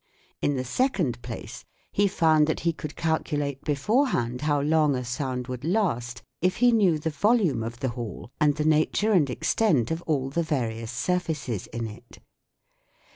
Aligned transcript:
In 0.41 0.55
the 0.55 0.65
second 0.65 1.21
place, 1.21 1.63
he 1.91 2.07
found 2.07 2.47
that 2.47 2.61
he 2.61 2.73
could 2.73 2.95
calculate 2.95 3.63
beforehand 3.63 4.41
how 4.41 4.59
long 4.59 4.95
a 4.95 5.05
sound 5.05 5.47
would 5.47 5.63
last 5.63 6.23
if 6.41 6.55
he 6.55 6.71
knew 6.71 6.97
the 6.97 7.11
volume 7.11 7.61
of 7.61 7.81
the 7.81 7.89
hall 7.89 8.31
and 8.41 8.55
the 8.55 8.65
nature 8.65 9.11
and 9.11 9.29
extent 9.29 9.91
of 9.91 10.01
all 10.07 10.31
the 10.31 10.41
various 10.41 10.91
surfaces 10.91 11.67
in 11.67 11.85
it. 11.85 12.17